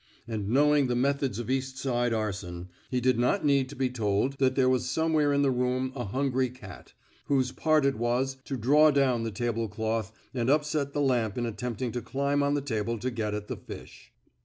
And, 0.27 0.49
knowing 0.49 0.87
the 0.87 0.95
methods 0.95 1.37
of 1.37 1.47
East 1.47 1.77
Side 1.77 2.11
arson, 2.11 2.69
he 2.89 2.99
did 2.99 3.19
not 3.19 3.45
need 3.45 3.69
to 3.69 3.75
be 3.75 3.87
told 3.87 4.33
that 4.39 4.55
there 4.55 4.67
was 4.67 4.89
somewhere 4.89 5.31
in 5.31 5.43
the 5.43 5.51
room 5.51 5.91
a 5.95 6.05
hungry 6.05 6.49
cat, 6.49 6.93
whose 7.25 7.51
part 7.51 7.85
it 7.85 7.93
was 7.99 8.37
to 8.45 8.57
draw 8.57 8.89
down 8.89 9.21
the 9.21 9.29
table 9.29 9.67
cloth 9.67 10.11
and 10.33 10.49
upset 10.49 10.93
the 10.93 11.01
lamp 11.01 11.37
in 11.37 11.45
attempting 11.45 11.91
to 11.91 12.01
climb 12.01 12.41
on 12.41 12.55
the 12.55 12.61
table 12.61 12.97
to 12.97 13.11
get 13.11 13.35
at 13.35 13.47
the 13.47 13.57
fish. 13.57 14.11